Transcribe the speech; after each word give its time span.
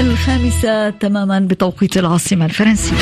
الخامسة 0.00 0.90
تماما 0.90 1.40
بتوقيت 1.40 1.96
العاصمة 1.96 2.44
الفرنسية. 2.44 2.96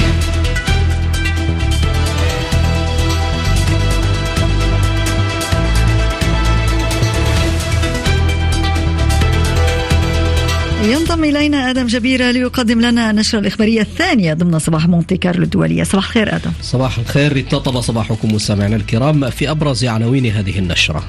ينضم 10.85 11.25
إلينا 11.25 11.71
آدم 11.71 11.87
جبيرة 11.87 12.31
ليقدم 12.31 12.81
لنا 12.81 13.11
النشرة 13.11 13.39
الإخبارية 13.39 13.81
الثانية 13.81 14.35
ضمن 14.35 14.59
صباح 14.59 14.89
مونتي 14.89 15.17
كارلو 15.17 15.43
الدولية. 15.43 15.85
صباح 15.85 16.05
الخير 16.05 16.37
آدم. 16.37 16.51
صباح 16.63 16.99
الخير 16.99 17.33
ارتطب 17.33 17.81
صباحكم 17.81 18.35
مستمعينا 18.35 18.77
الكرام 18.77 19.31
في 19.31 19.51
أبرز 19.51 19.85
عناوين 19.85 20.27
هذه 20.27 20.59
النشرة. 20.59 21.05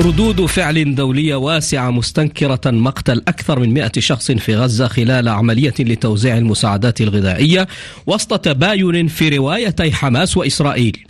ردود 0.00 0.46
فعل 0.46 0.94
دولية 0.94 1.34
واسعة 1.34 1.90
مستنكرة 1.90 2.60
مقتل 2.66 3.22
أكثر 3.28 3.58
من 3.58 3.74
100 3.74 3.92
شخص 3.98 4.30
في 4.30 4.56
غزة 4.56 4.88
خلال 4.88 5.28
عملية 5.28 5.74
لتوزيع 5.78 6.38
المساعدات 6.38 7.00
الغذائية 7.00 7.68
وسط 8.06 8.40
تباين 8.40 9.08
في 9.08 9.28
روايتي 9.28 9.92
حماس 9.92 10.36
وإسرائيل. 10.36 11.06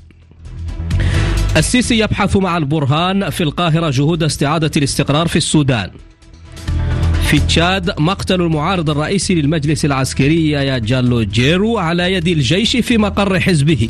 السيسي 1.56 1.98
يبحث 1.98 2.36
مع 2.36 2.56
البرهان 2.56 3.30
في 3.30 3.42
القاهرة 3.42 3.90
جهود 3.90 4.22
استعادة 4.22 4.70
الاستقرار 4.76 5.28
في 5.28 5.36
السودان. 5.36 5.90
في 7.30 7.38
تشاد 7.38 8.00
مقتل 8.00 8.40
المعارض 8.40 8.90
الرئيسي 8.90 9.34
للمجلس 9.34 9.84
العسكري 9.84 10.50
يا 10.50 10.78
جالو 10.78 11.22
جيرو 11.22 11.78
على 11.78 12.12
يد 12.12 12.28
الجيش 12.28 12.76
في 12.76 12.98
مقر 12.98 13.40
حزبه. 13.40 13.88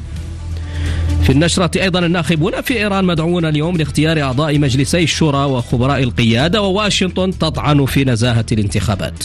في 1.29 1.35
النشرة 1.35 1.83
أيضا 1.83 1.99
الناخبون 1.99 2.61
في 2.61 2.79
إيران 2.79 3.05
مدعوون 3.05 3.45
اليوم 3.45 3.77
لاختيار 3.77 4.23
أعضاء 4.23 4.59
مجلسي 4.59 5.03
الشورى 5.03 5.45
وخبراء 5.45 6.03
القيادة 6.03 6.63
وواشنطن 6.63 7.39
تطعن 7.39 7.87
في 7.87 8.05
نزاهة 8.05 8.47
الانتخابات. 8.53 9.25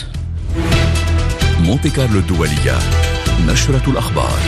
مونتي 1.59 1.89
كارلو 1.89 2.19
الدولية 2.19 2.77
نشرة 3.47 3.83
الأخبار. 3.87 4.39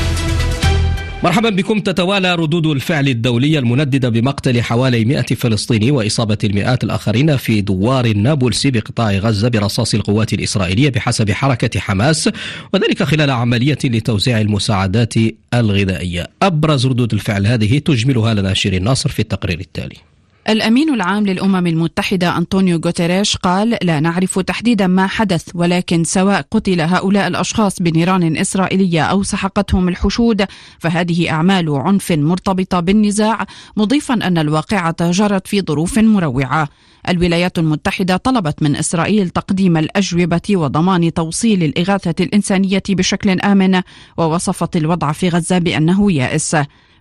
مرحبا 1.24 1.50
بكم. 1.50 1.80
تتوالى 1.80 2.36
ردود 2.36 2.66
الفعل 2.66 3.08
الدولية 3.08 3.60
المنددة 3.60 4.10
بمقتل 4.10 4.62
حوالي 4.62 5.06
100 5.06 5.22
فلسطيني 5.22 5.92
وإصابة 5.92 6.38
المئات 6.44 6.84
الآخرين 6.84 7.38
في 7.38 7.62
دوار 7.62 8.06
النابلسي 8.06 8.72
بقطاع 8.72 9.12
غزة 9.12 9.50
برصاص 9.50 9.94
القوات 9.94 10.34
الإسرائيلية 10.34 10.90
بحسب 10.90 11.32
حركة 11.32 11.80
حماس 11.80 12.30
وذلك 12.74 13.04
خلال 13.04 13.32
عملية 13.32 13.78
لتوزيع 13.84 14.42
المساعدات 14.42 15.14
الغذائية. 15.54 16.28
أبرز 16.42 16.88
ردود 16.88 17.14
الفعل 17.14 17.48
هذه 17.48 17.78
تجملها 17.80 18.34
لنا 18.34 18.54
شيرين 18.54 18.84
ناصر 18.84 19.10
في 19.10 19.20
التقرير 19.20 19.60
التالي. 19.60 20.15
الأمين 20.50 20.94
العام 20.94 21.26
للأمم 21.26 21.68
المتحدة 21.68 22.38
أنطونيو 22.38 22.82
غوتيريش 22.86 23.38
قال 23.38 23.78
لا 23.84 24.00
نعرف 24.00 24.40
تحديدا 24.40 24.88
ما 24.88 25.08
حدث 25.08 25.50
ولكن 25.54 26.04
سواء 26.04 26.42
قتل 26.52 26.82
هؤلاء 26.82 27.28
الأشخاص 27.28 27.82
بنيران 27.82 28.38
إسرائيلية 28.38 29.04
أو 29.04 29.24
سحقتهم 29.24 29.90
الحشود 29.90 30.46
فهذه 30.80 31.30
أعمال 31.30 31.70
عنف 31.70 32.12
مرتبطة 32.12 32.80
بالنزاع 32.80 33.46
مضيفا 33.78 34.14
أن 34.14 34.38
الواقعة 34.38 35.12
جرت 35.12 35.48
في 35.48 35.62
ظروف 35.62 36.00
مروعة. 36.00 36.70
الولايات 37.10 37.60
المتحدة 37.60 38.18
طلبت 38.18 38.64
من 38.64 38.76
إسرائيل 38.76 39.30
تقديم 39.30 39.78
الأجوبة 39.78 40.42
وضمان 40.50 41.14
توصيل 41.14 41.64
الإغاثة 41.64 42.16
الإنسانية 42.20 42.84
بشكل 42.90 43.30
آمن 43.30 43.82
ووصفت 44.18 44.76
الوضع 44.76 45.12
في 45.12 45.30
غزة 45.30 45.58
بأنه 45.58 46.12
يائس. 46.12 46.56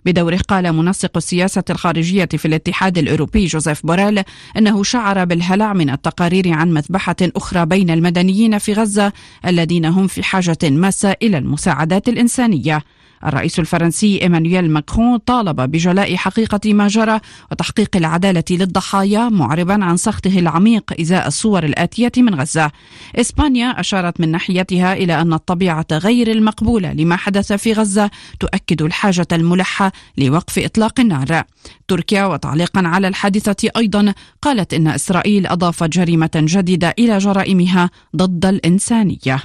بدوره 0.05 0.39
قال 0.47 0.73
منسق 0.73 1.17
السياسة 1.17 1.63
الخارجية 1.69 2.25
في 2.25 2.45
الاتحاد 2.45 2.97
الأوروبي 2.97 3.45
جوزيف 3.45 3.85
بوريل 3.85 4.23
أنه 4.57 4.83
شعر 4.83 5.25
بالهلع 5.25 5.73
من 5.73 5.89
التقارير 5.89 6.53
عن 6.53 6.71
مذبحة 6.71 7.15
أخرى 7.21 7.65
بين 7.65 7.89
المدنيين 7.89 8.57
في 8.57 8.73
غزة 8.73 9.13
الذين 9.45 9.85
هم 9.85 10.07
في 10.07 10.23
حاجة 10.23 10.57
ماسة 10.63 11.15
إلى 11.21 11.37
المساعدات 11.37 12.09
الإنسانية. 12.09 12.83
الرئيس 13.25 13.59
الفرنسي 13.59 14.21
إيمانويل 14.21 14.71
ماكرون 14.71 15.17
طالب 15.17 15.61
بجلاء 15.61 16.15
حقيقة 16.15 16.73
ما 16.73 16.87
جرى 16.87 17.19
وتحقيق 17.51 17.95
العدالة 17.95 18.43
للضحايا 18.51 19.29
معربا 19.29 19.83
عن 19.85 19.97
سخطه 19.97 20.39
العميق 20.39 20.83
إزاء 20.99 21.27
الصور 21.27 21.63
الآتية 21.63 22.11
من 22.17 22.35
غزة. 22.35 22.71
إسبانيا 23.15 23.79
أشارت 23.79 24.21
من 24.21 24.31
ناحيتها 24.31 24.93
إلى 24.93 25.21
أن 25.21 25.33
الطبيعة 25.33 25.85
غير 25.91 26.31
المقبولة 26.31 26.93
لما 26.93 27.15
حدث 27.15 27.53
في 27.53 27.73
غزة 27.73 28.11
تؤكد 28.39 28.81
الحاجة 28.81 29.27
الملحة 29.31 29.91
لوقف 30.17 30.59
إطلاق 30.59 30.99
النار. 30.99 31.43
تركيا 31.87 32.25
وتعليقا 32.25 32.81
على 32.87 33.07
الحادثة 33.07 33.69
أيضا 33.77 34.13
قالت 34.41 34.73
إن 34.73 34.87
إسرائيل 34.87 35.47
اضافت 35.47 35.89
جريمة 35.89 36.29
جديدة 36.35 36.93
إلى 36.99 37.17
جرائمها 37.17 37.89
ضد 38.15 38.45
الإنسانية. 38.45 39.43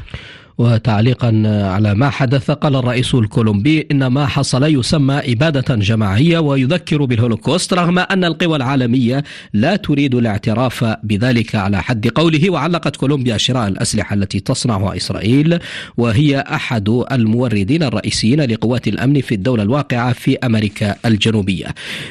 وتعليقا 0.60 1.43
على 1.47 1.94
ما 1.94 2.10
حدث 2.10 2.50
قال 2.50 2.76
الرئيس 2.76 3.15
الكولومبي 3.15 3.87
إن 3.91 4.06
ما 4.06 4.26
حصل 4.26 4.62
يسمى 4.78 5.15
إبادة 5.15 5.75
جماعية 5.75 6.38
ويذكر 6.38 7.04
بالهولوكوست 7.04 7.75
رغم 7.75 7.98
أن 7.98 8.25
القوى 8.25 8.56
العالمية 8.56 9.25
لا 9.53 9.76
تريد 9.76 10.15
الاعتراف 10.15 10.84
بذلك 11.03 11.54
على 11.54 11.82
حد 11.82 12.09
قوله 12.09 12.50
وعلقت 12.50 12.97
كولومبيا 12.97 13.37
شراء 13.37 13.69
الأسلحة 13.69 14.15
التي 14.15 14.41
تصنعها 14.41 14.97
إسرائيل 14.97 15.59
وهي 15.97 16.41
أحد 16.41 16.88
الموردين 17.12 17.82
الرئيسيين 17.82 18.41
لقوات 18.41 18.88
الأمن 18.88 19.20
في 19.20 19.34
الدولة 19.34 19.62
الواقعة 19.62 20.12
في 20.12 20.38
أمريكا 20.38 20.97
الجنوبية. 21.06 21.66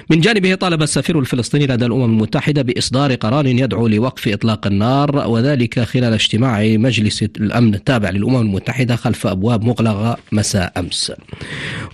من 0.10 0.22
جانبه 0.22 0.56
طالب 0.56 0.82
السفير 0.82 1.20
الفلسطيني 1.20 1.68
لدى 1.68 1.86
الأمم 1.86 2.04
المتحدة 2.04 2.62
بإصدار 2.62 3.16
قرار 3.16 3.46
يدعو 3.48 3.88
لوقف 3.88 4.28
إطلاق 4.28 4.68
النار 4.68 5.28
وذلك 5.28 5.80
خلال 5.80 6.14
اجتماع 6.14 6.64
مجلس 6.64 7.24
الأمن 7.24 7.74
التابع 7.74 8.10
للأمم 8.10 8.39
الأمم 8.40 8.50
المتحدة 8.50 8.96
خلف 8.96 9.28
أبواب 9.28 9.64
مغلقة 9.64 10.18
مساء 10.32 10.74
أمس. 10.78 11.12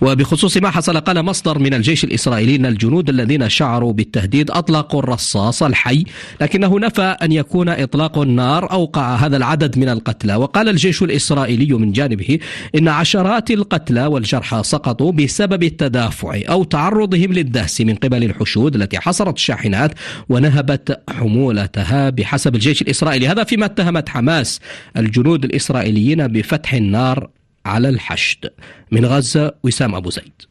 وبخصوص 0.00 0.56
ما 0.56 0.70
حصل 0.70 1.00
قال 1.00 1.22
مصدر 1.22 1.58
من 1.58 1.74
الجيش 1.74 2.04
الإسرائيلي 2.04 2.56
أن 2.56 2.66
الجنود 2.66 3.08
الذين 3.08 3.48
شعروا 3.48 3.92
بالتهديد 3.92 4.50
أطلقوا 4.50 5.00
الرصاص 5.00 5.62
الحي 5.62 6.04
لكنه 6.40 6.78
نفى 6.80 7.02
أن 7.02 7.32
يكون 7.32 7.68
إطلاق 7.68 8.18
النار 8.18 8.72
أوقع 8.72 9.14
هذا 9.14 9.36
العدد 9.36 9.78
من 9.78 9.88
القتلى. 9.88 10.36
وقال 10.36 10.68
الجيش 10.68 11.02
الإسرائيلي 11.02 11.74
من 11.74 11.92
جانبه 11.92 12.38
إن 12.74 12.88
عشرات 12.88 13.50
القتلى 13.50 14.06
والجرحى 14.06 14.62
سقطوا 14.64 15.12
بسبب 15.12 15.62
التدافع 15.62 16.40
أو 16.48 16.64
تعرضهم 16.64 17.32
للدهس 17.32 17.80
من 17.80 17.94
قبل 17.94 18.24
الحشود 18.24 18.74
التي 18.74 18.98
حصرت 18.98 19.34
الشاحنات 19.34 19.92
ونهبت 20.28 21.02
حمولتها 21.10 22.10
بحسب 22.10 22.54
الجيش 22.54 22.82
الإسرائيلي. 22.82 23.28
هذا 23.28 23.44
فيما 23.44 23.66
اتهمت 23.66 24.08
حماس 24.08 24.60
الجنود 24.96 25.44
الإسرائيليين 25.44 26.26
بفتح 26.36 26.74
النار 26.74 27.28
على 27.66 27.88
الحشد 27.88 28.50
من 28.92 29.06
غزة 29.06 29.54
وسام 29.64 29.94
أبو 29.94 30.10
زيد. 30.10 30.42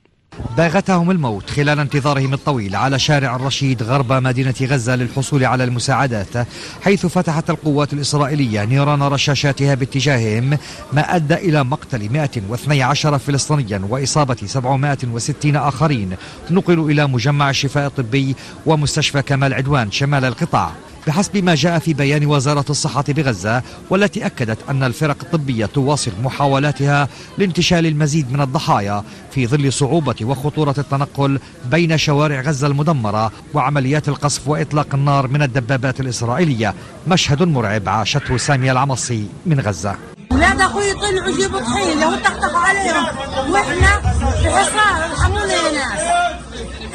باغتهم 0.57 1.12
الموت 1.12 1.50
خلال 1.50 1.79
انتظارهم 1.79 2.34
الطويل 2.34 2.75
على 2.75 3.00
شارع 3.00 3.35
الرشيد 3.35 3.84
غرب 3.84 4.13
مدينة 4.13 4.53
غزة 4.62 4.95
للحصول 4.95 5.45
على 5.45 5.63
المساعدات 5.63 6.47
حيث 6.81 7.06
فتحت 7.06 7.50
القوات 7.50 7.94
الإسرائيلية 7.94 8.66
نيران 8.66 9.03
رشاشاتها 9.03 9.75
باتجاههم 9.75 10.57
ما 10.94 11.16
أدى 11.16 11.34
إلى 11.35 11.63
مقتل 11.63 12.09
112 12.09 13.19
فلسطينيا 13.19 13.81
وإصابة 13.90 14.38
760 14.45 15.56
آخرين. 15.56 16.16
نقلوا 16.51 16.90
إلى 16.90 17.07
مجمع 17.07 17.50
الشفاء 17.50 17.88
الطبي 17.88 18.35
ومستشفى 18.66 19.22
كمال 19.22 19.53
عدوان 19.53 19.91
شمال 19.91 20.25
القطاع. 20.25 20.72
بحسب 21.07 21.38
ما 21.38 21.55
جاء 21.55 21.79
في 21.79 21.93
بيان 21.93 22.25
وزارة 22.25 22.66
الصحة 22.69 23.03
بغزة 23.07 23.61
والتي 23.89 24.25
أكدت 24.25 24.57
أن 24.69 24.83
الفرق 24.83 25.17
الطبية 25.23 25.66
تواصل 25.66 26.11
محاولاتها 26.23 27.07
لانتشال 27.38 27.85
المزيد 27.85 28.31
من 28.31 28.41
الضحايا 28.41 29.03
في 29.31 29.47
ظل 29.47 29.73
صعوبة 29.73 30.15
وخطورة 30.21 30.75
التنقل 30.77 31.39
بين 31.71 31.97
شوارع 31.97 32.41
غزة 32.41 32.67
المدمرة 32.67 33.31
وعمليات 33.53 34.09
القصف 34.09 34.47
وإطلاق 34.47 34.88
النار 34.94 35.27
من 35.27 35.41
الدبابات 35.41 35.99
الإسرائيلية. 35.99 36.73
مشهد 37.07 37.44
مرعب 37.44 37.89
عاشته 37.89 38.38
سامية 38.38 38.71
العمصي 38.71 39.27
من 39.45 39.59
غزة. 39.59 39.95
ولاد 40.31 40.62
أخوي 40.62 40.94
طلعوا 40.94 41.38
جيبوا 41.38 41.59
طحين 41.59 42.03
وطقطقوا 42.03 42.59
عليهم 42.59 43.06
وإحنا 43.51 44.01
في 44.41 44.50
حصار 44.50 45.12
ارحمونا 45.12 45.53
يا 45.53 45.71
ناس 45.71 46.25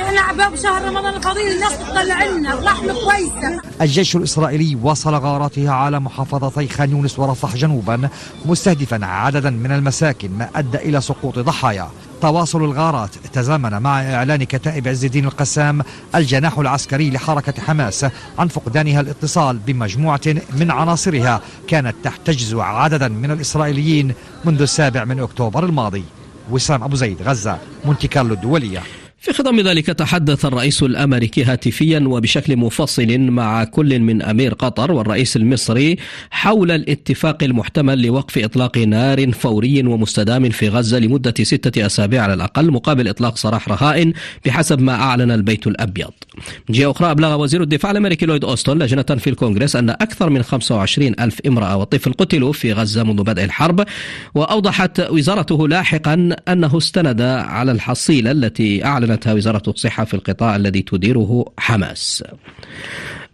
إحنا 0.02 0.56
شهر 0.62 0.84
رمضان 0.84 1.14
الفضيل 1.14 1.52
الناس 1.52 1.78
تطلع 1.78 2.24
لنا 2.24 2.48
لحمه 2.48 2.92
كويسة. 2.92 3.60
الجيش 3.80 4.16
الإسرائيلي 4.16 4.78
واصل 4.82 5.14
غارته 5.14 5.70
على 5.70 6.00
محافظتي 6.00 6.68
خان 6.68 6.90
يونس 6.90 7.18
ورفح 7.18 7.56
جنوبا 7.56 8.08
مستهدفا 8.44 9.06
عددا 9.06 9.50
من 9.50 9.72
المساكن 9.72 10.30
ما 10.30 10.48
أدى 10.56 10.78
إلى 10.78 11.00
سقوط 11.00 11.38
ضحايا. 11.38 11.88
تواصل 12.20 12.64
الغارات 12.64 13.10
تزامن 13.32 13.82
مع 13.82 14.14
إعلان 14.14 14.44
كتائب 14.44 14.88
عز 14.88 15.04
الدين 15.04 15.24
القسام 15.24 15.82
الجناح 16.14 16.58
العسكري 16.58 17.10
لحركة 17.10 17.62
حماس 17.62 18.06
عن 18.38 18.48
فقدانها 18.48 19.00
الاتصال 19.00 19.58
بمجموعة 19.58 20.20
من 20.56 20.70
عناصرها 20.70 21.40
كانت 21.68 21.94
تحتجز 22.04 22.54
عددا 22.54 23.08
من 23.08 23.30
الإسرائيليين 23.30 24.14
منذ 24.44 24.62
السابع 24.62 25.04
من 25.04 25.20
أكتوبر 25.20 25.64
الماضي. 25.64 26.04
وسام 26.50 26.82
أبو 26.82 26.96
زيد 26.96 27.22
غزة 27.22 27.58
مونتي 27.84 28.08
كارلو 28.08 28.34
الدولية. 28.34 28.82
في 29.20 29.32
خضم 29.32 29.60
ذلك 29.60 29.86
تحدث 29.86 30.44
الرئيس 30.44 30.82
الأمريكي 30.82 31.44
هاتفيا 31.44 32.04
وبشكل 32.06 32.56
مفصل 32.56 33.18
مع 33.18 33.64
كل 33.64 33.98
من 33.98 34.22
أمير 34.22 34.54
قطر 34.54 34.92
والرئيس 34.92 35.36
المصري 35.36 35.96
حول 36.30 36.70
الاتفاق 36.70 37.42
المحتمل 37.42 38.06
لوقف 38.06 38.38
إطلاق 38.38 38.78
نار 38.78 39.32
فوري 39.32 39.82
ومستدام 39.86 40.50
في 40.50 40.68
غزة 40.68 40.98
لمدة 40.98 41.34
ستة 41.42 41.86
أسابيع 41.86 42.22
على 42.22 42.34
الأقل 42.34 42.70
مقابل 42.70 43.08
إطلاق 43.08 43.36
سراح 43.36 43.68
رهائن 43.68 44.12
بحسب 44.46 44.80
ما 44.80 44.94
أعلن 44.94 45.30
البيت 45.30 45.66
الأبيض. 45.66 46.10
من 46.68 46.74
جهة 46.74 46.90
أخرى 46.90 47.10
أبلغ 47.10 47.42
وزير 47.42 47.62
الدفاع 47.62 47.90
الأمريكي 47.90 48.26
لويد 48.26 48.44
أوستون 48.44 48.82
لجنة 48.82 49.02
في 49.02 49.30
الكونغرس 49.30 49.76
أن 49.76 49.90
أكثر 49.90 50.30
من 50.30 50.42
25 50.42 51.14
ألف 51.20 51.40
امرأة 51.46 51.76
وطفل 51.76 52.12
قتلوا 52.12 52.52
في 52.52 52.72
غزة 52.72 53.02
منذ 53.02 53.22
بدء 53.22 53.44
الحرب 53.44 53.84
وأوضحت 54.34 55.00
وزارته 55.00 55.68
لاحقا 55.68 56.36
أنه 56.48 56.78
استند 56.78 57.22
على 57.22 57.72
الحصيلة 57.72 58.30
التي 58.30 58.84
اعلن 58.84 59.09
أعلنتها 59.10 59.32
وزارة 59.32 59.62
الصحة 59.68 60.04
في 60.04 60.14
القطاع 60.14 60.56
الذي 60.56 60.82
تديره 60.82 61.44
حماس. 61.58 62.24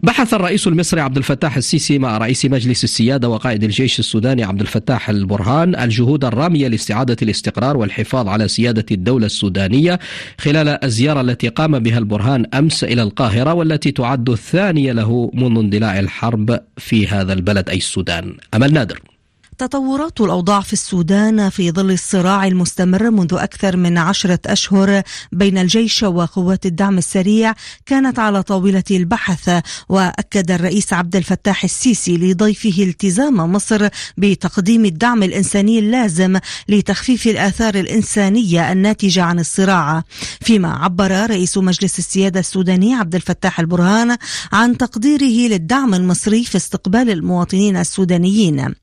بحث 0.02 0.34
الرئيس 0.34 0.67
المصري 0.67 1.00
عبد 1.00 1.17
الفتاح 1.17 1.56
السيسي 1.56 1.99
مع 1.99 2.19
رئيس 2.19 2.44
مجلس 2.44 2.84
السيادة 2.84 3.28
وقائد 3.28 3.64
الجيش 3.64 3.99
السوداني 3.99 4.44
عبد 4.44 4.61
الفتاح 4.61 5.08
البرهان 5.08 5.75
الجهود 5.75 6.25
الرامية 6.25 6.69
لاستعادة 6.69 7.17
الاستقرار 7.23 7.76
والحفاظ 7.76 8.28
على 8.28 8.49
سيادة 8.49 8.87
الدولة 8.90 9.26
السودانية 9.26 9.99
خلال 10.38 10.84
الزيارة 10.84 11.20
التي 11.20 11.49
قام 11.49 11.78
بها 11.78 11.99
البرهان 11.99 12.46
أمس 12.55 12.84
إلى 12.84 13.02
القاهرة 13.02 13.55
والتي 13.55 13.90
تعد 13.90 14.31
الثانية 14.31 14.93
له 14.93 15.31
منذ 15.34 15.58
اندلاع 15.58 15.99
الحرب 15.99 16.61
في 16.76 17.06
هذا 17.06 17.32
البلد 17.32 17.69
أي 17.69 17.76
السودان. 17.76 18.37
أمل 18.55 18.73
نادر. 18.73 19.15
تطورات 19.58 20.20
الأوضاع 20.20 20.60
في 20.60 20.72
السودان 20.72 21.48
في 21.48 21.70
ظل 21.70 21.90
الصراع 21.90 22.46
المستمر 22.46 23.10
منذ 23.10 23.34
أكثر 23.34 23.76
من 23.76 23.98
عشرة 23.98 24.38
أشهر 24.46 25.02
بين 25.32 25.58
الجيش 25.58 26.02
وقوات 26.02 26.66
الدعم 26.66 26.98
السريع 26.98 27.54
كانت 27.86 28.18
على 28.18 28.42
طاولة 28.42 28.84
البحث 28.90 29.62
وأكد 29.88 30.50
الرئيس 30.50 30.92
عبد 30.92 31.16
الفتاح 31.16 31.64
السيسي 31.64 32.16
لضيفه 32.16 32.82
التزام 32.82 33.52
مصر 33.52 33.88
بتقديم 34.16 34.84
الدعم 34.84 35.22
الإنساني 35.22 35.78
اللازم 35.78 36.38
لتخفيف 36.68 37.26
الآثار 37.26 37.74
الإنسانية 37.74 38.72
الناتجة 38.72 39.22
عن 39.22 39.38
الصراع. 39.38 40.02
فيما 40.40 40.68
عبر 40.68 41.30
رئيس 41.30 41.58
مجلس 41.58 41.98
السيادة 41.98 42.40
السوداني 42.40 42.94
عبد 42.94 43.14
الفتاح 43.14 43.60
البرهان 43.60 44.16
عن 44.52 44.76
تقديره 44.76 45.52
للدعم 45.52 45.94
المصري 45.94 46.44
في 46.44 46.56
استقبال 46.56 47.10
المواطنين 47.10 47.76
السودانيين. 47.76 48.74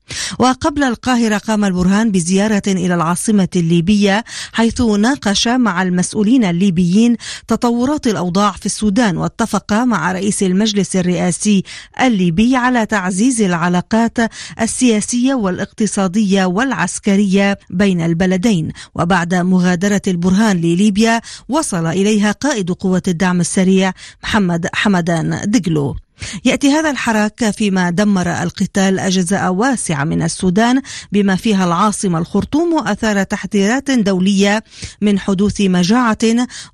قبل 0.64 0.84
القاهرة 0.84 1.38
قام 1.38 1.64
البرهان 1.64 2.10
بزيارة 2.10 2.62
إلى 2.66 2.94
العاصمة 2.94 3.48
الليبية 3.56 4.24
حيث 4.52 4.80
ناقش 4.80 5.48
مع 5.48 5.82
المسؤولين 5.82 6.44
الليبيين 6.44 7.16
تطورات 7.48 8.06
الأوضاع 8.06 8.52
في 8.52 8.66
السودان 8.66 9.16
واتفق 9.16 9.72
مع 9.72 10.12
رئيس 10.12 10.42
المجلس 10.42 10.96
الرئاسي 10.96 11.62
الليبي 12.00 12.56
على 12.56 12.86
تعزيز 12.86 13.42
العلاقات 13.42 14.18
السياسية 14.60 15.34
والاقتصادية 15.34 16.44
والعسكرية 16.44 17.58
بين 17.70 18.00
البلدين. 18.00 18.72
وبعد 18.94 19.34
مغادرة 19.34 20.02
البرهان 20.06 20.56
لليبيا 20.56 21.20
وصل 21.48 21.86
إليها 21.86 22.32
قائد 22.32 22.70
قوة 22.70 23.02
الدعم 23.08 23.40
السريع 23.40 23.92
محمد 24.22 24.68
حمدان 24.74 25.40
دجلو. 25.44 25.96
يأتي 26.44 26.68
هذا 26.68 26.90
الحراك 26.90 27.50
فيما 27.50 27.90
دمر 27.90 28.42
القتال 28.42 28.98
أجزاء 28.98 29.52
واسعة 29.52 30.04
من 30.04 30.22
السودان 30.22 30.82
بما 31.12 31.36
فيها 31.36 31.64
العاصمة 31.64 32.18
الخرطوم 32.18 32.72
وأثار 32.72 33.22
تحذيرات 33.22 33.90
دولية 33.90 34.64
من 35.00 35.18
حدوث 35.18 35.60
مجاعة 35.60 36.18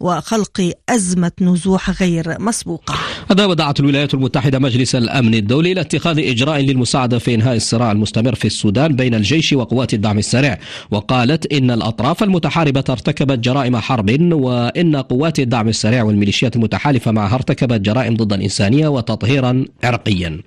وخلق 0.00 0.72
أزمة 0.88 1.32
نزوح 1.40 2.02
غير 2.02 2.36
مسبوقة. 2.40 2.94
هذا 3.30 3.46
ودعت 3.46 3.80
الولايات 3.80 4.14
المتحدة 4.14 4.58
مجلس 4.58 4.94
الأمن 4.94 5.34
الدولي 5.34 5.72
إلى 5.72 5.80
اتخاذ 5.80 6.18
إجراء 6.18 6.60
للمساعدة 6.60 7.18
في 7.18 7.34
إنهاء 7.34 7.56
الصراع 7.56 7.92
المستمر 7.92 8.34
في 8.34 8.44
السودان 8.44 8.96
بين 8.96 9.14
الجيش 9.14 9.52
وقوات 9.52 9.94
الدعم 9.94 10.18
السريع 10.18 10.58
وقالت 10.90 11.52
إن 11.52 11.70
الأطراف 11.70 12.22
المتحاربة 12.22 12.84
ارتكبت 12.90 13.38
جرائم 13.38 13.76
حرب 13.76 14.10
وإن 14.32 14.96
قوات 14.96 15.38
الدعم 15.38 15.68
السريع 15.68 16.02
والميليشيات 16.02 16.56
المتحالفة 16.56 17.10
معها 17.12 17.34
ارتكبت 17.34 17.80
جرائم 17.80 18.16
ضد 18.16 18.32
الإنسانية 18.32 18.88
وتطهير 18.88 19.29
تطهيرا 19.30 19.64
عرقيا. 19.84 20.40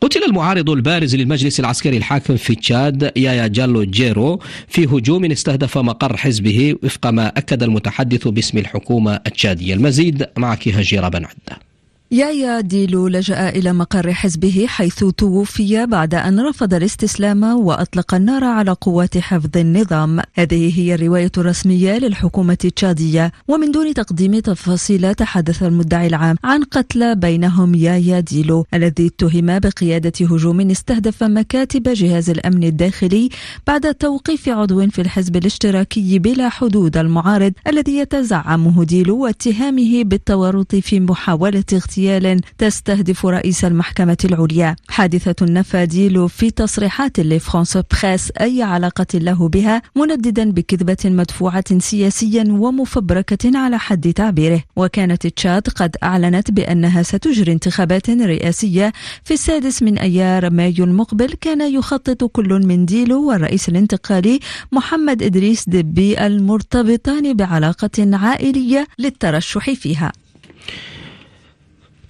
قتل 0.00 0.22
المعارض 0.24 0.70
البارز 0.70 1.16
للمجلس 1.16 1.60
العسكري 1.60 1.96
الحاكم 1.96 2.36
في 2.36 2.54
تشاد 2.54 3.12
يايا 3.16 3.46
ديلو 3.46 3.82
جيرو 3.82 4.40
في 4.68 4.84
هجوم 4.84 5.24
استهدف 5.24 5.78
مقر 5.78 6.16
حزبه 6.16 6.74
وفق 6.82 7.06
ما 7.06 7.26
أكد 7.28 7.62
المتحدث 7.62 8.28
باسم 8.28 8.58
الحكومة 8.58 9.20
التشادية. 9.26 9.74
المزيد 9.74 10.26
معك 10.36 10.68
هجيرة 10.68 11.08
بن 11.08 11.24
عده 11.24 11.63
يايا 12.14 12.60
ديلو 12.60 13.08
لجأ 13.08 13.48
إلى 13.48 13.72
مقر 13.72 14.12
حزبه 14.12 14.64
حيث 14.68 15.04
توفي 15.04 15.86
بعد 15.86 16.14
أن 16.14 16.40
رفض 16.40 16.74
الاستسلام 16.74 17.42
وأطلق 17.42 18.14
النار 18.14 18.44
على 18.44 18.70
قوات 18.80 19.18
حفظ 19.18 19.56
النظام. 19.56 20.20
هذه 20.34 20.80
هي 20.80 20.94
الرواية 20.94 21.32
الرسمية 21.38 21.98
للحكومة 21.98 22.58
التشادية. 22.64 23.32
ومن 23.48 23.70
دون 23.70 23.94
تقديم 23.94 24.38
تفاصيل 24.38 25.14
تحدث 25.14 25.62
المدعي 25.62 26.06
العام 26.06 26.36
عن 26.44 26.62
قتلى 26.62 27.14
بينهم 27.14 27.74
يايا 27.74 28.20
ديلو 28.20 28.66
الذي 28.74 29.06
اتهم 29.06 29.58
بقيادة 29.58 30.26
هجوم 30.26 30.70
استهدف 30.70 31.22
مكاتب 31.22 31.82
جهاز 31.82 32.30
الأمن 32.30 32.64
الداخلي 32.64 33.28
بعد 33.66 33.94
توقيف 33.94 34.48
عضو 34.48 34.90
في 34.90 35.00
الحزب 35.00 35.36
الاشتراكي 35.36 36.18
بلا 36.18 36.48
حدود 36.48 36.96
المعارض 36.96 37.52
الذي 37.66 37.98
يتزعمه 37.98 38.84
ديلو 38.84 39.22
واتهامه 39.22 40.04
بالتورط 40.04 40.74
في 40.74 41.00
محاولة 41.00 41.64
اغتيال 41.72 42.03
اغتيال 42.04 42.40
تستهدف 42.58 43.26
رئيس 43.26 43.64
المحكمة 43.64 44.16
العليا. 44.24 44.76
حادثة 44.88 45.46
نفى 45.46 45.86
ديلو 45.86 46.28
في 46.28 46.50
تصريحات 46.50 47.20
لفرانس 47.20 47.76
بريس 47.76 48.32
أي 48.40 48.62
علاقة 48.62 49.06
له 49.14 49.48
بها 49.48 49.82
منددا 49.96 50.50
بكذبة 50.50 50.96
مدفوعة 51.04 51.78
سياسيا 51.78 52.44
ومفبركة 52.48 53.58
على 53.58 53.78
حد 53.78 54.12
تعبيره. 54.12 54.62
وكانت 54.76 55.26
تشاد 55.26 55.68
قد 55.68 55.96
أعلنت 56.02 56.50
بأنها 56.50 57.02
ستجري 57.02 57.52
انتخابات 57.52 58.10
رئاسية 58.10 58.92
في 59.24 59.34
السادس 59.34 59.82
من 59.82 59.98
أيار 59.98 60.50
مايو 60.50 60.84
المقبل. 60.84 61.34
كان 61.40 61.74
يخطط 61.74 62.24
كل 62.24 62.66
من 62.66 62.86
ديلو 62.86 63.28
والرئيس 63.28 63.68
الانتقالي 63.68 64.40
محمد 64.72 65.22
إدريس 65.22 65.68
دبي 65.68 66.26
المرتبطان 66.26 67.34
بعلاقة 67.34 68.16
عائلية 68.16 68.86
للترشح 68.98 69.70
فيها. 69.70 70.12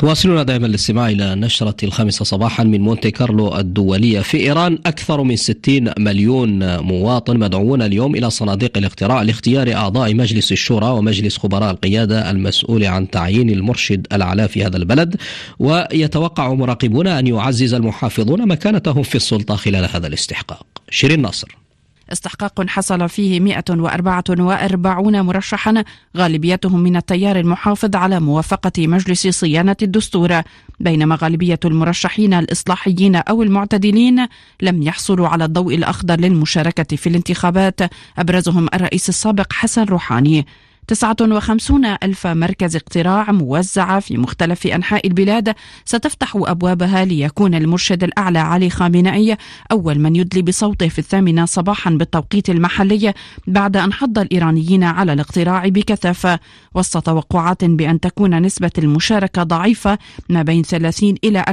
تواصلون 0.04 0.44
دائما 0.44 0.66
الاستماع 0.66 1.08
إلى 1.08 1.34
نشرة 1.34 1.76
الخامسة 1.82 2.24
صباحا 2.24 2.64
من 2.64 2.80
مونتي 2.80 3.10
كارلو 3.10 3.56
الدولية 3.56 4.20
في 4.20 4.36
إيران. 4.36 4.78
أكثر 4.86 5.22
من 5.22 5.36
60 5.36 5.92
مليون 5.98 6.78
مواطن 6.78 7.38
مدعوون 7.38 7.82
اليوم 7.82 8.14
إلى 8.14 8.30
صناديق 8.30 8.78
الاقتراع 8.78 9.22
لاختيار 9.22 9.72
أعضاء 9.72 10.14
مجلس 10.14 10.52
الشورى 10.52 10.86
ومجلس 10.86 11.38
خبراء 11.38 11.70
القيادة 11.70 12.30
المسؤول 12.30 12.84
عن 12.84 13.10
تعيين 13.10 13.50
المرشد 13.50 14.06
الأعلى 14.12 14.48
في 14.48 14.64
هذا 14.64 14.76
البلد. 14.76 15.16
ويتوقع 15.58 16.54
مراقبون 16.54 17.06
أن 17.06 17.26
يعزز 17.26 17.74
المحافظون 17.74 18.48
مكانتهم 18.48 19.02
في 19.02 19.14
السلطة 19.14 19.56
خلال 19.56 19.88
هذا 19.92 20.06
الاستحقاق. 20.06 20.66
شيرين 20.90 21.22
ناصر. 21.22 21.63
استحقاق 22.12 22.66
حصل 22.68 23.08
فيه 23.08 23.40
144 23.40 25.20
مرشحا 25.20 25.84
غالبيتهم 26.16 26.80
من 26.80 26.96
التيار 26.96 27.38
المحافظ 27.38 27.96
على 27.96 28.20
موافقة 28.20 28.86
مجلس 28.86 29.26
صيانة 29.26 29.76
الدستور. 29.82 30.42
بينما 30.80 31.18
غالبية 31.22 31.60
المرشحين 31.64 32.34
الإصلاحيين 32.34 33.16
أو 33.16 33.42
المعتدلين 33.42 34.26
لم 34.62 34.82
يحصلوا 34.82 35.28
على 35.28 35.44
الضوء 35.44 35.74
الأخضر 35.74 36.20
للمشاركة 36.20 36.96
في 36.96 37.08
الانتخابات 37.08 37.80
أبرزهم 38.18 38.68
الرئيس 38.74 39.08
السابق 39.08 39.52
حسن 39.52 39.84
روحاني. 39.84 40.46
59 40.86 41.84
ألف 41.84 42.26
مركز 42.26 42.76
اقتراع 42.76 43.32
موزعة 43.32 44.00
في 44.00 44.16
مختلف 44.16 44.66
أنحاء 44.66 45.06
البلاد 45.06 45.54
ستفتح 45.84 46.32
أبوابها 46.36 47.04
ليكون 47.04 47.54
المرشد 47.54 48.04
الأعلى 48.04 48.38
علي 48.38 48.70
خامنئي 48.70 49.36
أول 49.72 49.98
من 49.98 50.16
يدلي 50.16 50.42
بصوته 50.42 50.88
في 50.88 50.98
الثامنة 50.98 51.44
صباحا 51.44 51.90
بالتوقيت 51.90 52.50
المحلي 52.50 53.14
بعد 53.46 53.76
أن 53.76 53.92
حض 53.92 54.18
الإيرانيين 54.18 54.84
على 54.84 55.12
الاقتراع 55.12 55.68
بكثافة 55.68 56.38
وسط 56.74 57.06
توقعات 57.06 57.64
بأن 57.64 58.00
تكون 58.00 58.42
نسبة 58.42 58.70
المشاركة 58.78 59.42
ضعيفة 59.42 59.98
ما 60.28 60.42
بين 60.42 60.62
30 60.62 61.14
إلى 61.24 61.44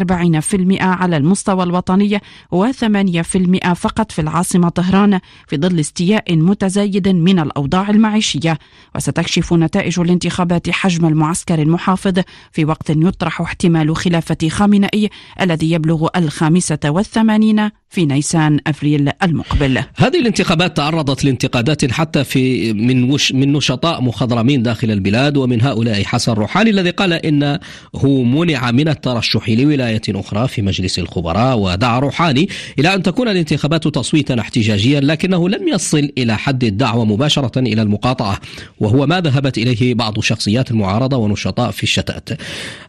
40% 0.41 0.81
على 0.81 1.17
المستوى 1.17 1.63
الوطني 1.63 2.19
و8% 2.55 3.73
فقط 3.73 4.11
في 4.11 4.21
العاصمة 4.21 4.69
طهران 4.69 5.19
في 5.47 5.57
ظل 5.57 5.79
استياء 5.79 6.35
متزايد 6.35 7.07
من 7.07 7.39
الأوضاع 7.39 7.89
المعيشية. 7.89 8.57
وست 8.95 9.20
تكشف 9.21 9.53
نتائج 9.53 9.99
الانتخابات 9.99 10.69
حجم 10.69 11.05
المعسكر 11.05 11.61
المحافظ 11.61 12.13
في 12.51 12.65
وقت 12.65 12.89
يطرح 12.89 13.41
احتمال 13.41 13.95
خلافة 13.95 14.49
خامنئي 14.49 15.09
الذي 15.41 15.71
يبلغ 15.71 16.07
الخامسة 16.15 16.79
والثمانين 16.85 17.69
في 17.91 18.05
نيسان 18.05 18.59
أفريل 18.67 19.09
المقبل. 19.23 19.83
هذه 19.95 20.19
الانتخابات 20.19 20.77
تعرضت 20.77 21.23
لانتقادات 21.23 21.91
حتى 21.91 22.23
في 22.23 22.73
من 22.73 23.11
وش 23.11 23.31
من 23.31 23.53
نشطاء 23.53 24.01
مخضرمين 24.01 24.63
داخل 24.63 24.91
البلاد 24.91 25.37
ومن 25.37 25.61
هؤلاء 25.61 26.03
حسن 26.03 26.31
روحاني 26.31 26.69
الذي 26.69 26.89
قال 26.89 27.13
انه 27.13 27.59
منع 28.05 28.71
من 28.71 28.87
الترشح 28.87 29.49
لولاية 29.49 30.01
أخرى 30.09 30.47
في 30.47 30.61
مجلس 30.61 30.99
الخبراء 30.99 31.57
ودعا 31.57 31.99
روحاني 31.99 32.49
إلى 32.79 32.93
أن 32.93 33.03
تكون 33.03 33.27
الانتخابات 33.27 33.87
تصويتا 33.87 34.39
احتجاجيا 34.39 34.99
لكنه 34.99 35.49
لم 35.49 35.67
يصل 35.67 36.09
إلى 36.17 36.37
حد 36.37 36.63
الدعوة 36.63 37.05
مباشرة 37.05 37.59
إلى 37.59 37.81
المقاطعة 37.81 38.39
وهو 38.79 39.05
ما 39.05 39.21
ذهبت 39.21 39.57
إليه 39.57 39.93
بعض 39.93 40.19
شخصيات 40.19 40.71
المعارضة 40.71 41.17
ونشطاء 41.17 41.71
في 41.71 41.83
الشتات. 41.83 42.29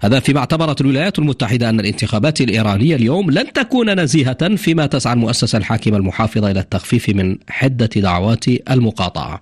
هذا 0.00 0.20
فيما 0.20 0.40
اعتبرت 0.40 0.80
الولايات 0.80 1.18
المتحدة 1.18 1.70
أن 1.70 1.80
الانتخابات 1.80 2.40
الإيرانية 2.40 2.96
اليوم 2.96 3.30
لن 3.30 3.52
تكون 3.52 4.00
نزيهة 4.00 4.56
فيما 4.56 4.91
تسعى 4.92 5.12
المؤسسة 5.12 5.58
الحاكمة 5.58 5.96
المحافظة 5.96 6.50
إلى 6.50 6.60
التخفيف 6.60 7.08
من 7.08 7.36
حدة 7.48 7.90
دعوات 7.96 8.48
المقاطعة. 8.48 9.40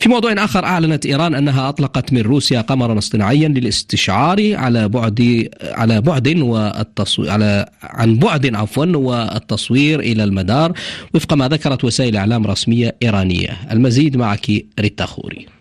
في 0.00 0.08
موضوع 0.08 0.32
آخر 0.32 0.64
أعلنت 0.64 1.06
إيران 1.06 1.34
أنها 1.34 1.68
أطلقت 1.68 2.12
من 2.12 2.20
روسيا 2.20 2.60
قمرا 2.60 2.98
اصطناعيا 2.98 3.48
للاستشعار 3.48 4.56
على 4.56 4.88
بعد 4.88 5.48
على 5.62 6.00
بعد 6.00 6.28
والتصوير 6.38 7.30
على 7.30 7.66
عن 7.82 8.16
بعد 8.16 8.54
عفوا 8.54 8.96
والتصوير 8.96 10.00
إلى 10.00 10.24
المدار 10.24 10.72
وفق 11.14 11.34
ما 11.34 11.48
ذكرت 11.48 11.84
وسائل 11.84 12.16
إعلام 12.16 12.46
رسمية 12.46 12.96
إيرانية. 13.02 13.56
المزيد 13.70 14.16
معك 14.16 14.50
ريتا 14.80 15.06
خوري. 15.06 15.57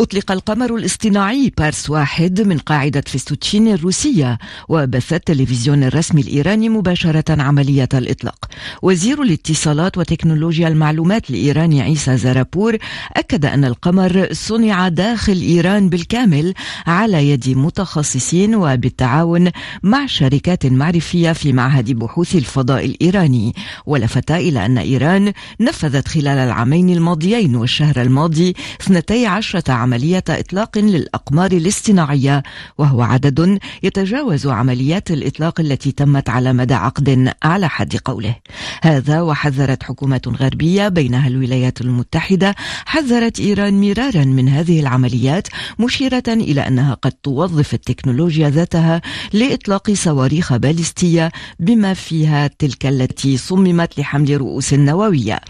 أطلق 0.00 0.32
القمر 0.32 0.76
الاصطناعي 0.76 1.52
بارس 1.58 1.90
واحد 1.90 2.40
من 2.40 2.58
قاعدة 2.58 3.02
فيستوتشين 3.06 3.68
الروسية 3.68 4.38
وبث 4.68 5.12
التلفزيون 5.12 5.84
الرسمي 5.84 6.20
الإيراني 6.20 6.68
مباشرة 6.68 7.42
عملية 7.42 7.88
الإطلاق. 7.94 8.44
وزير 8.82 9.22
الاتصالات 9.22 9.98
وتكنولوجيا 9.98 10.68
المعلومات 10.68 11.30
الإيراني 11.30 11.82
عيسى 11.82 12.16
زرابور 12.16 12.76
أكد 13.16 13.44
أن 13.46 13.64
القمر 13.64 14.28
صنع 14.32 14.88
داخل 14.88 15.40
إيران 15.40 15.88
بالكامل 15.88 16.54
على 16.86 17.30
يد 17.30 17.48
متخصصين 17.48 18.54
وبالتعاون 18.54 19.50
مع 19.82 20.06
شركات 20.06 20.66
معرفية 20.66 21.32
في 21.32 21.52
معهد 21.52 21.90
بحوث 21.92 22.34
الفضاء 22.36 22.84
الإيراني. 22.84 23.54
ولفت 23.86 24.30
إلى 24.30 24.66
أن 24.66 24.78
إيران 24.78 25.32
نفذت 25.60 26.08
خلال 26.08 26.38
العامين 26.38 26.90
الماضيين 26.90 27.56
والشهر 27.56 28.02
الماضي 28.02 28.54
12 28.82 29.60
عملية 29.86 30.24
إطلاق 30.28 30.78
للأقمار 30.78 31.52
الاصطناعية 31.52 32.42
وهو 32.78 33.02
عدد 33.02 33.58
يتجاوز 33.82 34.46
عمليات 34.46 35.10
الإطلاق 35.10 35.60
التي 35.60 35.92
تمت 35.92 36.28
على 36.28 36.52
مدى 36.52 36.74
عقد 36.74 37.32
على 37.42 37.68
حد 37.68 37.96
قوله. 37.96 38.36
هذا 38.82 39.20
وحذرت 39.20 39.82
حكومات 39.82 40.28
غربية 40.28 40.88
بينها 40.88 41.28
الولايات 41.28 41.80
المتحدة 41.80 42.54
حذرت 42.86 43.40
إيران 43.40 43.80
مرارا 43.80 44.24
من 44.24 44.48
هذه 44.48 44.80
العمليات 44.80 45.48
مشيرة 45.78 46.22
إلى 46.28 46.60
أنها 46.60 46.94
قد 46.94 47.12
توظف 47.12 47.74
التكنولوجيا 47.74 48.50
ذاتها 48.50 49.02
لإطلاق 49.32 49.92
صواريخ 49.92 50.56
باليستية 50.56 51.32
بما 51.60 51.94
فيها 51.94 52.50
تلك 52.58 52.86
التي 52.86 53.36
صممت 53.36 53.98
لحمل 53.98 54.40
رؤوس 54.40 54.74
نووية. 54.74 55.40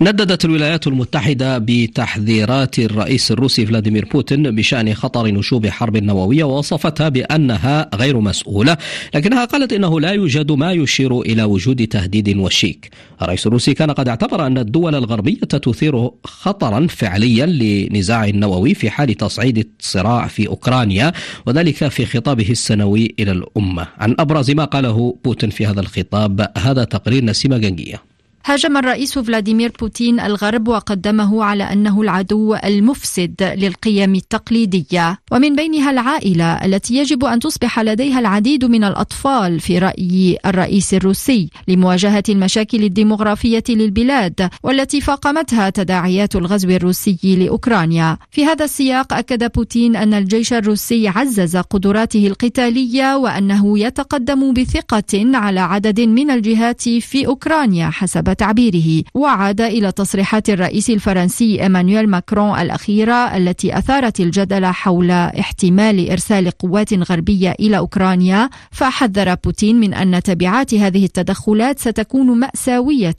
نددت 0.00 0.44
الولايات 0.44 0.86
المتحدة 0.86 1.58
بتحذيرات 1.58 2.78
الرئيس 2.78 3.30
الروسي 3.30 3.64
فلاديمير 3.76 4.04
بوتين 4.12 4.50
بشأن 4.50 4.94
خطر 4.94 5.26
نشوب 5.26 5.66
حرب 5.66 5.96
نووية 5.96 6.44
ووصفتها 6.44 7.08
بأنها 7.08 7.90
غير 7.94 8.20
مسؤولة 8.20 8.76
لكنها 9.14 9.44
قالت 9.44 9.72
إنه 9.72 10.00
لا 10.00 10.10
يوجد 10.10 10.52
ما 10.52 10.72
يشير 10.72 11.20
إلى 11.20 11.44
وجود 11.44 11.86
تهديد 11.86 12.36
وشيك. 12.36 12.90
الرئيس 13.22 13.46
الروسي 13.46 13.74
كان 13.74 13.90
قد 13.90 14.08
اعتبر 14.08 14.46
أن 14.46 14.58
الدول 14.58 14.94
الغربية 14.94 15.40
تثير 15.40 16.10
خطرا 16.24 16.86
فعليا 16.86 17.46
لنزاع 17.46 18.28
نووي 18.28 18.74
في 18.74 18.90
حال 18.90 19.14
تصعيد 19.14 19.68
الصراع 19.80 20.26
في 20.26 20.48
أوكرانيا 20.48 21.12
وذلك 21.46 21.88
في 21.88 22.06
خطابه 22.06 22.50
السنوي 22.50 23.14
إلى 23.18 23.32
الأمة. 23.32 23.86
عن 23.98 24.16
أبرز 24.18 24.50
ما 24.50 24.64
قاله 24.64 25.16
بوتين 25.24 25.50
في 25.50 25.66
هذا 25.66 25.80
الخطاب 25.80 26.48
هذا 26.58 26.84
تقرير 26.84 27.24
نسيمة 27.24 27.58
جنجية. 27.58 28.15
هاجم 28.48 28.76
الرئيس 28.76 29.18
فلاديمير 29.18 29.72
بوتين 29.80 30.20
الغرب 30.20 30.68
وقدمه 30.68 31.44
على 31.44 31.64
أنه 31.64 32.02
العدو 32.02 32.54
المفسد 32.54 33.54
للقيم 33.56 34.14
التقليدية. 34.14 35.18
ومن 35.32 35.56
بينها 35.56 35.90
العائلة 35.90 36.64
التي 36.64 36.96
يجب 36.96 37.24
أن 37.24 37.38
تصبح 37.38 37.80
لديها 37.80 38.20
العديد 38.20 38.64
من 38.64 38.84
الأطفال 38.84 39.60
في 39.60 39.78
رأي 39.78 40.38
الرئيس 40.46 40.94
الروسي 40.94 41.50
لمواجهة 41.68 42.22
المشاكل 42.28 42.84
الديمغرافية 42.84 43.64
للبلاد 43.68 44.50
والتي 44.62 45.00
فاقمتها 45.00 45.70
تداعيات 45.70 46.36
الغزو 46.36 46.68
الروسي 46.70 47.18
لأوكرانيا. 47.22 48.18
في 48.30 48.44
هذا 48.44 48.64
السياق 48.64 49.12
أكد 49.12 49.52
بوتين 49.52 49.96
أن 49.96 50.14
الجيش 50.14 50.52
الروسي 50.52 51.08
عزز 51.08 51.56
قدراته 51.56 52.26
القتالية 52.26 53.16
وأنه 53.16 53.78
يتقدم 53.78 54.52
بثقة 54.52 55.36
على 55.36 55.60
عدد 55.60 56.00
من 56.00 56.30
الجهات 56.30 56.88
في 56.88 57.26
أوكرانيا 57.26 57.90
حسب 57.90 58.35
تعبيره 58.38 59.04
وعاد 59.14 59.60
إلى 59.60 59.92
تصريحات 59.92 60.50
الرئيس 60.50 60.90
الفرنسي 60.90 61.62
إيمانويل 61.62 62.08
ماكرون 62.08 62.58
الأخيرة 62.58 63.36
التي 63.36 63.78
أثارت 63.78 64.20
الجدل 64.20 64.66
حول 64.66 65.10
احتمال 65.10 66.10
إرسال 66.10 66.50
قوات 66.50 66.94
غربية 67.10 67.54
إلى 67.60 67.78
أوكرانيا. 67.78 68.50
فحذر 68.70 69.34
بوتين 69.34 69.80
من 69.80 69.94
أن 69.94 70.22
تبعات 70.22 70.74
هذه 70.74 71.04
التدخلات 71.04 71.78
ستكون 71.78 72.38
مأساوية. 72.38 73.16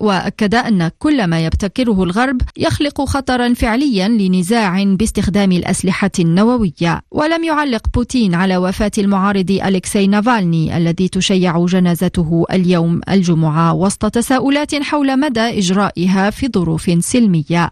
وأكد 0.00 0.54
أن 0.54 0.90
كل 0.98 1.26
ما 1.26 1.44
يبتكره 1.46 2.02
الغرب 2.02 2.40
يخلق 2.56 3.04
خطرا 3.04 3.54
فعليا 3.54 4.08
لنزاع 4.08 4.84
باستخدام 4.84 5.52
الأسلحة 5.52 6.10
النووية. 6.18 7.00
ولم 7.10 7.44
يعلق 7.44 7.82
بوتين 7.94 8.34
على 8.34 8.56
وفاة 8.56 8.90
المعارض 8.98 9.50
أليكسي 9.50 10.06
نافالني 10.06 10.76
الذي 10.76 11.08
تشيع 11.08 11.66
جنازته 11.66 12.44
اليوم 12.52 13.00
الجمعة 13.10 13.74
وسط 13.74 14.06
تساؤلات 14.06 14.55
تساؤلات 14.64 14.82
حول 14.82 15.20
مدى 15.20 15.40
إجرائها 15.40 16.30
في 16.30 16.48
ظروف 16.54 16.90
سلمية. 17.00 17.70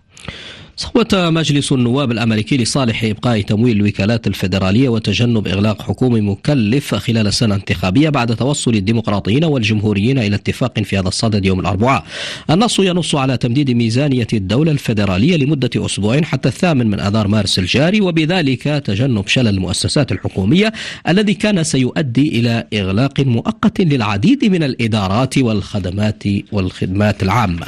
صوت 0.76 1.14
مجلس 1.14 1.72
النواب 1.72 2.12
الأمريكي 2.12 2.56
لصالح 2.56 3.04
إبقاء 3.04 3.40
تمويل 3.40 3.76
الوكالات 3.76 4.26
الفيدرالية 4.26 4.88
وتجنب 4.88 5.48
إغلاق 5.48 5.82
حكومي 5.82 6.20
مكلف 6.20 6.94
خلال 6.94 7.26
السنة 7.26 7.54
الانتخابيه 7.54 8.08
بعد 8.08 8.36
توصل 8.36 8.74
الديمقراطيين 8.74 9.44
والجمهوريين 9.44 10.18
إلى 10.18 10.36
اتفاق 10.36 10.82
في 10.82 10.98
هذا 10.98 11.08
الصدد 11.08 11.46
يوم 11.46 11.60
الأربعاء. 11.60 12.04
النص 12.50 12.78
ينص 12.78 13.14
على 13.14 13.36
تمديد 13.36 13.70
ميزانية 13.70 14.26
الدولة 14.32 14.72
الفيدرالية 14.72 15.36
لمدة 15.36 15.70
أسبوعين 15.76 16.24
حتى 16.24 16.48
الثامن 16.48 16.86
من 16.86 17.00
آذار 17.00 17.28
مارس 17.28 17.58
الجاري 17.58 18.00
وبذلك 18.00 18.62
تجنب 18.62 19.28
شلل 19.28 19.48
المؤسسات 19.48 20.12
الحكومية 20.12 20.72
الذي 21.08 21.34
كان 21.34 21.64
سيؤدي 21.64 22.40
إلى 22.40 22.66
إغلاق 22.74 23.20
مؤقت 23.20 23.80
للعديد 23.80 24.44
من 24.44 24.62
الإدارات 24.62 25.38
والخدمات 25.38 26.22
والخدمات 26.52 27.22
العامة. 27.22 27.66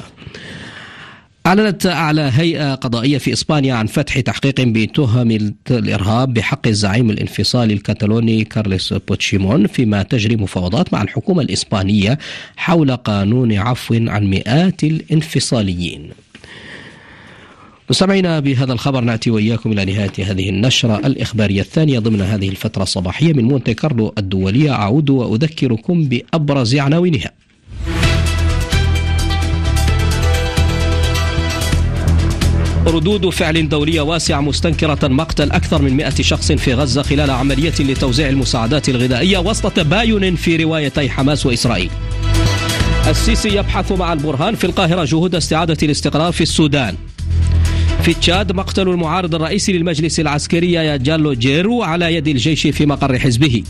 أعلنت 1.46 1.86
أعلى 1.86 2.30
هيئة 2.34 2.74
قضائية 2.74 3.18
في 3.18 3.32
إسبانيا 3.32 3.74
عن 3.74 3.86
فتح 3.86 4.20
تحقيق 4.20 4.60
بتهم 4.60 5.30
الإرهاب 5.70 6.34
بحق 6.34 6.66
الزعيم 6.66 7.10
الانفصالي 7.10 7.74
الكتالوني 7.74 8.44
كارلوس 8.44 8.92
بوتشيمون 8.92 9.66
فيما 9.66 10.02
تجري 10.02 10.36
مفاوضات 10.36 10.92
مع 10.92 11.02
الحكومة 11.02 11.42
الإسبانية 11.42 12.18
حول 12.56 12.96
قانون 12.96 13.52
عفو 13.52 13.94
عن 13.94 14.30
مئات 14.30 14.84
الانفصاليين 14.84 16.10
مستمعينا 17.90 18.40
بهذا 18.40 18.72
الخبر 18.72 19.00
نأتي 19.00 19.30
وإياكم 19.30 19.72
إلى 19.72 19.84
نهاية 19.84 20.12
هذه 20.30 20.48
النشرة 20.48 21.06
الإخبارية 21.06 21.60
الثانية 21.60 21.98
ضمن 21.98 22.20
هذه 22.20 22.48
الفترة 22.48 22.82
الصباحية 22.82 23.32
من 23.32 23.44
مونتي 23.44 23.74
كارلو 23.74 24.14
الدولية 24.18 24.72
أعود 24.72 25.10
وأذكركم 25.10 26.04
بأبرز 26.04 26.76
عناوينها. 26.76 27.45
ردود 32.86 33.28
فعل 33.28 33.68
دولية 33.68 34.00
واسعة 34.00 34.40
مستنكرة 34.40 35.08
مقتل 35.08 35.50
أكثر 35.50 35.82
من 35.82 35.96
100 35.96 36.10
شخص 36.10 36.52
في 36.52 36.74
غزة 36.74 37.02
خلال 37.02 37.30
عملية 37.30 37.74
لتوزيع 37.80 38.28
المساعدات 38.28 38.88
الغذائية 38.88 39.38
وسط 39.38 39.72
تباين 39.72 40.36
في 40.36 40.56
روايتي 40.56 41.10
حماس 41.10 41.46
وإسرائيل. 41.46 41.90
السيسي 43.08 43.48
يبحث 43.48 43.92
مع 43.92 44.12
البرهان 44.12 44.54
في 44.54 44.64
القاهرة 44.64 45.04
جهود 45.04 45.34
استعادة 45.34 45.76
الاستقرار 45.82 46.32
في 46.32 46.40
السودان. 46.40 46.94
في 48.02 48.14
تشاد 48.14 48.52
مقتل 48.52 48.88
المعارض 48.88 49.34
الرئيسي 49.34 49.72
للمجلس 49.72 50.20
العسكري 50.20 50.72
يا 50.72 50.96
جالو 50.96 51.32
جيرو 51.32 51.82
على 51.82 52.14
يد 52.14 52.28
الجيش 52.28 52.66
في 52.66 52.86
مقر 52.86 53.18
حزبه. 53.18 53.62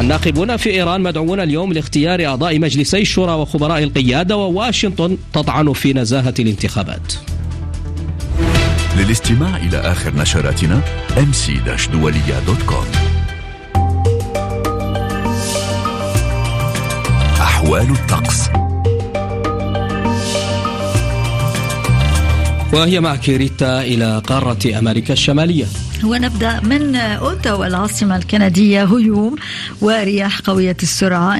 الناخبون 0.00 0.56
في 0.56 0.70
إيران 0.70 1.00
مدعوون 1.00 1.40
اليوم 1.40 1.72
لاختيار 1.72 2.26
أعضاء 2.26 2.58
مجلسي 2.58 3.00
الشورى 3.00 3.32
وخبراء 3.32 3.82
القيادة 3.82 4.36
وواشنطن 4.36 5.16
تطعن 5.32 5.72
في 5.72 5.92
نزاهة 5.92 6.34
الانتخابات. 6.38 7.12
للاستماع 8.98 9.56
إلى 9.56 9.78
آخر 9.78 10.16
نشراتنا 10.16 10.80
mc-dualiya.com 11.16 12.86
أحوال 17.40 17.90
الطقس. 17.90 18.50
وهي 22.72 23.00
مع 23.00 23.16
كيريتا 23.16 23.80
إلى 23.80 24.22
قارة 24.26 24.78
أمريكا 24.78 25.12
الشمالية. 25.12 25.66
ونبدأ 26.04 26.60
من 26.60 26.96
أوتا 26.96 27.52
والعاصمة 27.52 28.16
الكندية 28.16 28.84
هيوم 28.84 29.36
ورياح 29.80 30.40
قوية 30.40 30.76
السرعة. 30.82 31.36